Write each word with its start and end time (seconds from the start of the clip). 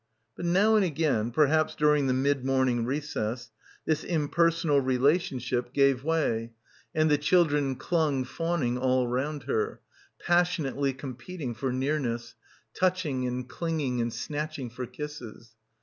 But 0.35 0.45
now 0.45 0.75
and 0.75 0.83
again, 0.83 1.29
perhaps 1.29 1.75
during 1.75 2.07
the 2.07 2.13
mid 2.13 2.43
morning 2.43 2.85
recess, 2.85 3.51
this 3.85 4.03
impersonal 4.03 4.81
relationship 4.81 5.73
gave 5.73 6.03
way 6.03 6.53
and 6.95 7.07
the 7.11 7.19
children 7.19 7.75
clung 7.75 8.23
fawning 8.23 8.79
all 8.79 9.05
round 9.07 9.43
her,— 9.43 9.79
270— 10.25 10.25
BACKWATER 10.25 10.25
passionately 10.25 10.93
competing 10.93 11.53
for 11.53 11.71
nearness, 11.71 12.33
touching 12.73 13.27
and 13.27 13.47
clinging 13.47 14.01
and 14.01 14.11
snatching 14.11 14.71
for 14.71 14.87
kisses. 14.87 15.51